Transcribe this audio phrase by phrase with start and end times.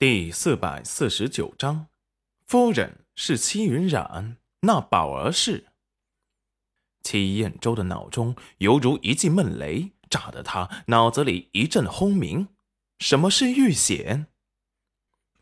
[0.00, 1.88] 第四百四十九章，
[2.46, 5.72] 夫人是戚云染，那宝儿是。
[7.02, 12.46] 戚燕州的脑中犹如一记闷雷，炸得他脑子里一阵轰鸣。
[13.00, 14.28] 什么是遇险？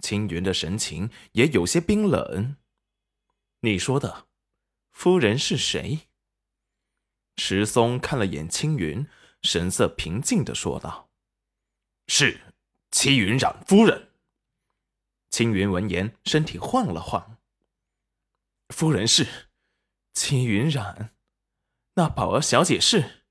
[0.01, 2.57] 青云的神情也有些冰冷。
[3.61, 4.27] 你说的，
[4.91, 6.09] 夫人是谁？
[7.37, 9.07] 石松看了眼青云，
[9.43, 11.11] 神色平静的说道
[12.09, 12.55] ：“是
[12.91, 14.13] 戚云染夫人。”
[15.37, 17.37] 青云闻言，身体晃了晃。
[18.71, 19.51] 夫人是
[20.15, 21.11] 青云染，
[21.97, 23.25] 那宝儿小姐是？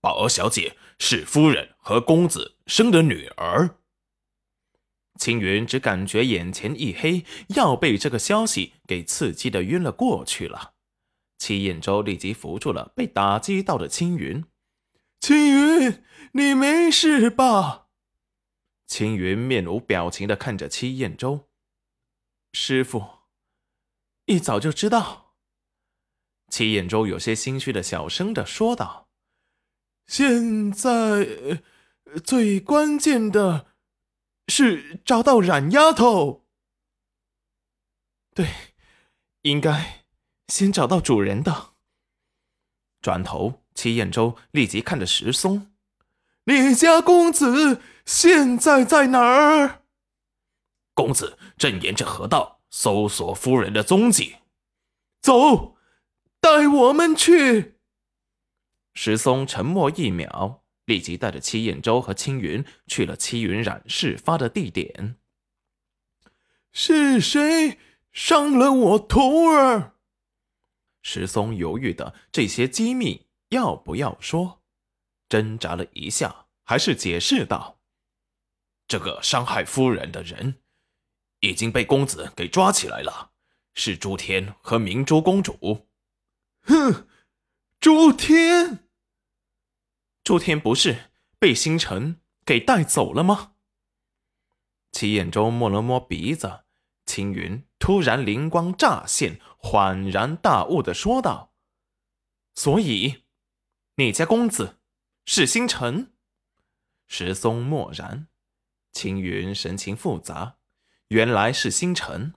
[0.00, 3.76] 宝儿小姐是夫人和公子生的女儿。
[5.14, 10.72] 青云只感觉眼前一黑，要被这个消息给刺激的晕了过去了。
[11.38, 14.44] 戚燕州立即扶住了被打击到的青云。
[15.20, 15.36] 青
[15.80, 17.79] 云，你没事吧？
[18.90, 21.48] 青云面无表情的看着戚燕州，
[22.52, 23.20] 师傅，
[24.24, 25.36] 一早就知道。
[26.48, 29.08] 戚燕州有些心虚的小声的说道
[30.08, 31.62] ：“现在
[32.24, 33.66] 最关键的
[34.48, 36.48] 是找到冉丫头。
[38.34, 38.74] 对，
[39.42, 40.04] 应该
[40.48, 41.74] 先找到主人的。”
[43.00, 45.70] 转头，戚燕州立即看着石松
[46.46, 47.80] ：“你家公子。”
[48.12, 49.82] 现在在哪儿？
[50.94, 54.38] 公子正沿着河道搜索夫人的踪迹。
[55.22, 55.76] 走，
[56.40, 57.78] 带我们去。
[58.94, 65.14] 石松沉默一秒，立即带着戚燕州和青云去了戚云染事发的地点。
[66.72, 67.78] 是谁
[68.10, 69.92] 伤了我徒儿？
[71.00, 74.62] 石松犹豫的这些机密要不要说？
[75.28, 77.79] 挣扎了一下，还是解释道。
[78.90, 80.56] 这个伤害夫人的人
[81.38, 83.30] 已经被公子给抓起来了，
[83.72, 85.86] 是朱天和明珠公主。
[86.62, 87.06] 哼，
[87.78, 88.88] 朱天，
[90.24, 93.52] 朱天不是被星辰给带走了吗？
[94.90, 96.64] 齐彦州摸了摸鼻子，
[97.06, 101.54] 青云突然灵光乍现，恍然大悟的说道
[102.56, 103.22] ：“所以，
[103.94, 104.80] 你家公子
[105.24, 106.12] 是星辰？”
[107.06, 108.26] 石松默然。
[109.00, 110.58] 青云神情复杂，
[111.08, 112.34] 原来是星辰，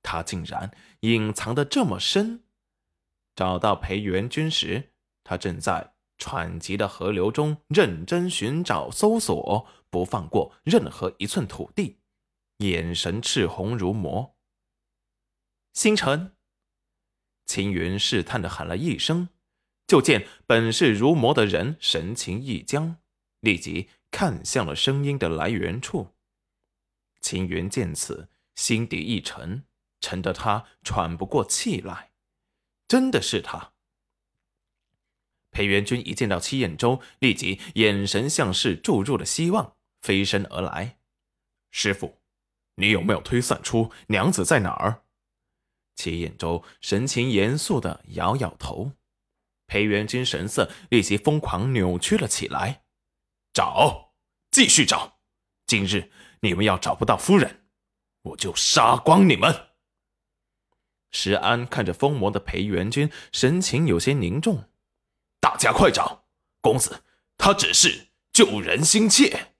[0.00, 0.70] 他竟然
[1.00, 2.44] 隐藏的这么深。
[3.34, 4.92] 找到裴元君时，
[5.24, 11.98] 他正在湍急的河流中认真寻找、搜索，不放过任何一寸土地，
[12.58, 14.36] 眼神赤红如魔。
[15.72, 16.36] 星辰，
[17.44, 19.30] 青云试探的喊了一声，
[19.88, 22.98] 就见本是如魔的人神情一僵，
[23.44, 23.88] 立即。
[24.16, 26.14] 看向了声音的来源处，
[27.20, 29.64] 秦云见此，心底一沉，
[30.00, 32.12] 沉得他喘不过气来。
[32.86, 33.72] 真的是他！
[35.50, 40.98] 裴元君一见到戚彦州，立即眼神像是注入了希望，飞身而来。
[41.72, 42.20] 师傅，
[42.76, 45.02] 你有没有推算出娘子在哪儿？
[45.96, 48.92] 戚彦州神情严肃的摇摇头。
[49.66, 52.83] 裴元君神色立即疯狂扭曲了起来。
[53.54, 54.14] 找，
[54.50, 55.20] 继续找。
[55.64, 56.10] 今日
[56.40, 57.64] 你们要找不到夫人，
[58.22, 59.68] 我就杀光你们。
[61.12, 64.64] 石安看着疯魔的裴元君，神情有些凝重。
[65.38, 66.24] 大家快找
[66.60, 67.04] 公子，
[67.38, 69.52] 他只是救人心切。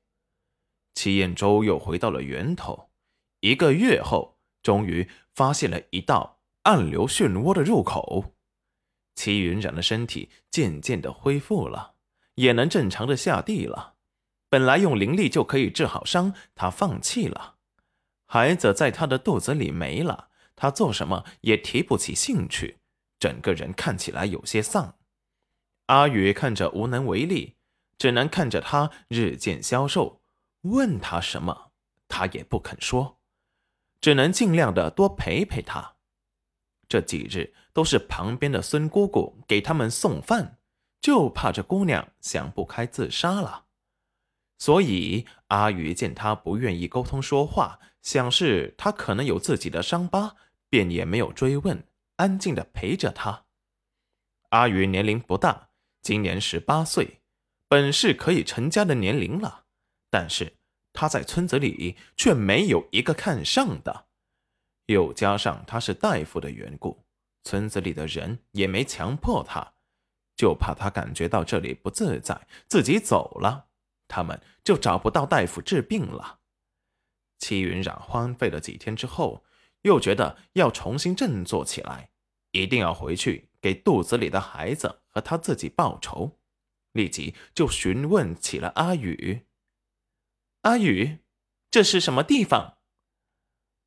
[0.96, 2.90] 齐彦州又回到了源头，
[3.38, 8.34] 一个月后，终于发现了一道暗流漩涡的入口。
[9.14, 11.93] 齐云染的身体渐渐的恢复了。
[12.34, 13.94] 也能正常的下地了。
[14.48, 17.56] 本来用灵力就可以治好伤，他放弃了。
[18.26, 22.78] 孩子在他的肚子里没了，他做什么也提不起兴趣，
[23.18, 24.96] 整个人看起来有些丧。
[25.86, 27.56] 阿宇看着无能为力，
[27.98, 30.22] 只能看着他日渐消瘦，
[30.62, 31.72] 问他什么，
[32.08, 33.18] 他也不肯说，
[34.00, 35.96] 只能尽量的多陪陪他。
[36.88, 40.58] 这几日都是旁边的孙姑姑给他们送饭。
[41.04, 43.66] 就怕这姑娘想不开自杀了，
[44.56, 50.34] 所以阿宇见她不愿意沟通说话，想是她可能有自己的伤疤，
[50.70, 51.86] 便也没有追问，
[52.16, 53.44] 安静的陪着她。
[54.48, 55.68] 阿宇年龄不大，
[56.00, 57.20] 今年十八岁，
[57.68, 59.66] 本是可以成家的年龄了，
[60.08, 60.56] 但是
[60.94, 64.06] 他在村子里却没有一个看上的，
[64.86, 67.04] 又加上他是大夫的缘故，
[67.42, 69.73] 村子里的人也没强迫他。
[70.44, 73.68] 就怕他感觉到这里不自在，自己走了，
[74.06, 76.40] 他们就找不到大夫治病了。
[77.38, 79.42] 戚云染荒废了几天之后，
[79.84, 82.10] 又觉得要重新振作起来，
[82.50, 86.38] 一定要回去给肚子里的孩子和他自己报仇，
[86.92, 89.46] 立即就询问起了阿宇。
[90.60, 91.20] 阿宇，
[91.70, 92.76] 这是什么地方？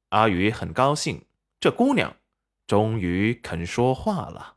[0.10, 1.28] 阿宇很高兴，
[1.60, 2.18] 这姑娘
[2.66, 4.57] 终于肯说话了。